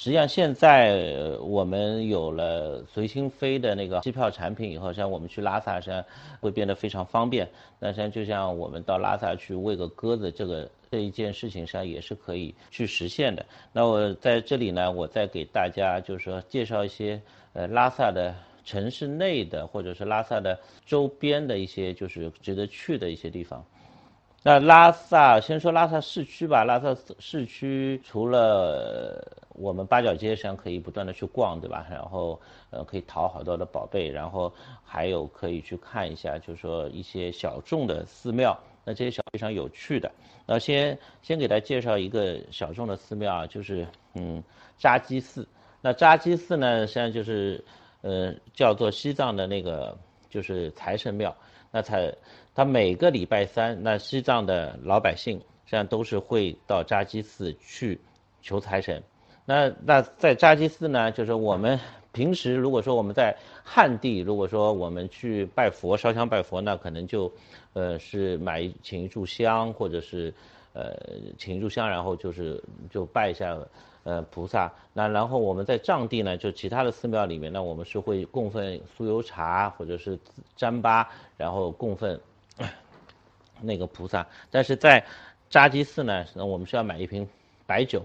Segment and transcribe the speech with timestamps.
[0.00, 6.02] 实际上现在我们有了随心飞的那个机票产品以后，像我们去拉萨，实际上
[6.40, 7.46] 会变得非常方便。
[7.78, 13.44] 那实际上就像我们到拉萨去喂个鸽子，这个这一件事情上也是可以去实现的。
[13.74, 17.20] 那我在这里呢，我再给大家就是说介绍一些
[17.52, 23.62] 呃拉萨的城市内的或者是拉萨的周边的一些就是值得去的一些地方。
[24.42, 26.64] 那拉萨，先说拉萨市区吧。
[26.64, 31.86] 拉萨市区除了我们八角街上可以不断的去逛，对吧？
[31.90, 32.40] 然后
[32.70, 34.50] 呃可以淘好多的宝贝，然后
[34.82, 38.58] 还有可以去看一下，就是说一些小众的寺庙。
[38.82, 40.10] 那这些小非常有趣的。
[40.46, 44.42] 那先先给大家介绍一个小众的寺庙啊，就是嗯
[44.78, 45.46] 扎基寺。
[45.82, 47.62] 那扎基寺呢，实际上就是
[48.00, 49.94] 呃叫做西藏的那个
[50.30, 51.36] 就是财神庙。
[51.70, 52.14] 那才，
[52.54, 58.00] 他每个礼拜三，那西藏的老百姓实际上都是会到扎基寺去
[58.42, 59.02] 求财神。
[59.44, 61.78] 那那在扎基寺呢，就是我们
[62.12, 67.32] 平时如果说我们在汉地，如果说我们去拜佛烧香拜佛，那可能就，
[67.72, 70.32] 呃，是买请一炷香，或者是，
[70.72, 70.96] 呃，
[71.38, 73.56] 请一炷香，然后就是就拜一下。
[74.02, 80.18] 呃，菩萨，那然后我们在藏地呢，就其他的寺庙里面呢，我们是会供奉酥油茶或者是
[80.58, 82.18] 糌粑，然后供奉
[83.60, 84.26] 那个菩萨。
[84.50, 85.04] 但是在
[85.50, 87.28] 扎基寺呢，那我们是要买一瓶
[87.66, 88.02] 白酒，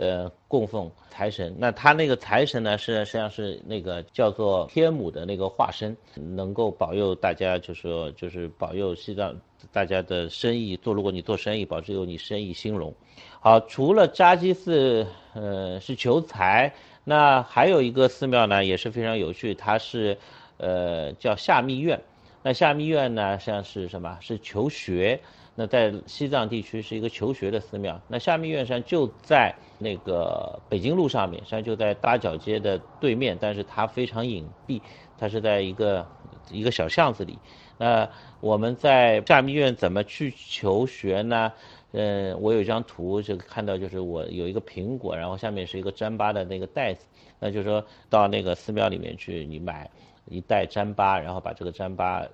[0.00, 1.54] 呃，供奉财神。
[1.58, 9.38] 那他那个财神呢，是实际上是那个叫做天母的那个化身，能够保佑大家，就是说就是保佑西藏
[9.70, 12.94] 大家的生意做，如果你做生意，保佑你生意兴隆。
[13.40, 16.72] 好，除了扎基寺，呃，是求财，
[17.04, 20.16] 那还有一个寺庙呢，也是非常有趣，它是，
[20.56, 22.00] 呃，叫夏密院。
[22.42, 24.18] 那夏密院呢，实际上是什么？
[24.20, 25.20] 是求学。
[25.56, 28.00] 那在西藏地区是一个求学的寺庙。
[28.08, 34.80] 那夏密院实际上就在那个北京路上面，实际上就在搭角街的对面，但是它非常隐蔽，
[35.18, 36.06] 它是在一个
[36.50, 37.38] 一个小巷子里。
[37.76, 38.08] 那
[38.40, 41.52] 我们在夏密院怎么去求学呢？
[41.92, 47.04] 嗯，我有一张图，就看到就是我有一个苹果，然后下面是一个糌粑的那个袋子，
[47.40, 49.90] 那就是说到那个寺庙里面去，你买
[50.26, 52.28] 一袋糌粑，然后把这个糌粑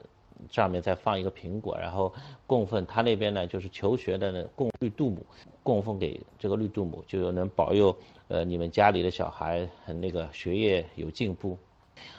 [0.51, 2.13] 上面再放一个苹果，然后
[2.47, 5.25] 供奉他那边呢就是求学的供绿度母，
[5.63, 7.97] 供奉给这个绿度母，就能保佑
[8.29, 11.57] 呃你们家里的小孩很那个学业有进步。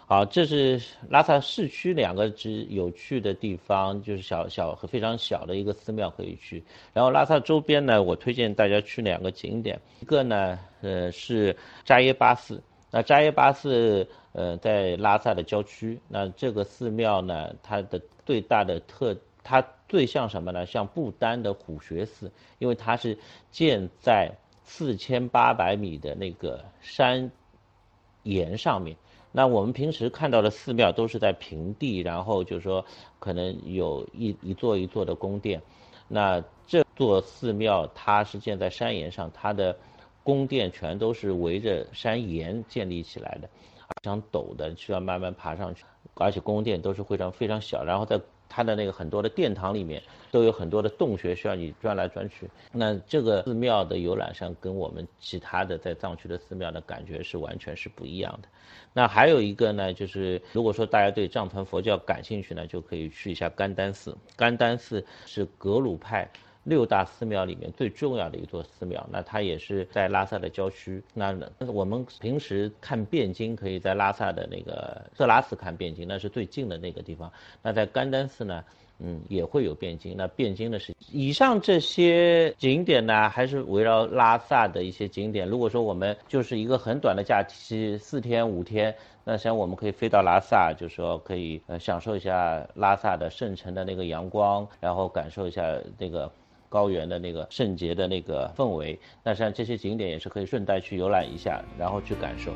[0.05, 6.63] 好，这是拉萨市区两个之有趣的地方，就是小小和非常小的一个寺庙可以去。
[6.93, 12.61] 然后拉萨周边呢，我推荐大家去两个景点，一个呢，呃，是扎耶巴寺。
[12.89, 15.99] 那扎耶巴寺，呃，在拉萨的郊区。
[16.07, 20.65] 那这个寺庙呢，它的最大的特，它最像什么呢？
[20.65, 23.17] 像不丹的虎穴寺，因为它是
[23.51, 24.31] 建在
[24.63, 27.29] 四千八百米的那个山
[28.23, 28.95] 岩上面。
[29.37, 32.83] 那我们平时看到的寺庙都是在平地，然后就是说
[33.19, 35.61] 可能有一一座一座的宫殿。
[36.07, 39.77] 那这座寺庙它是建在山岩上，它的
[40.23, 48.19] 宫殿全都是围着山岩建立起来的，非常陡的，需要慢慢爬上去，而且宫殿都是非常非常小，然后在。
[48.49, 52.49] 它的那个很多的殿堂里面都有很多的洞穴需要你钻来钻去。
[52.71, 58.47] 那这个寺庙的游览上跟我们其他的在藏区的寺庙的感觉是完全是不一样的。
[58.93, 64.15] 那还有一个呢，就是如果说大家对藏传佛教感兴趣呢，就可以去一下甘丹寺。
[64.35, 66.29] 甘丹寺是格鲁派。
[66.67, 71.01] 六大寺庙里面最重要的一座寺庙，那它也是在拉萨的郊区。
[71.13, 71.33] 那
[71.65, 77.31] 我们平时看汴京，可以在拉萨的那个色拉寺看汴京，那是最近的那个地方。
[77.61, 78.61] 那在甘丹寺呢，
[78.99, 80.13] 嗯，也会有汴京。
[80.17, 85.47] 那汴京的是以上这些景点呢，还是围绕拉萨的一些景点。
[85.47, 95.63] 如果说我们就是一个很短的假期，四天五天，那像我们可以飞到拉萨，就说可以呃享受一下拉萨的圣城的那个阳光，然后感受一下
[95.97, 96.29] 那个。
[96.69, 102.51] 高原的那个圣洁的那个氛围，那像这些景点也是可以顺带去游览一下，然后去感受。